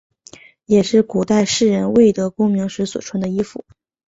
[0.65, 3.63] 也是古代士人未得功名时所穿衣服。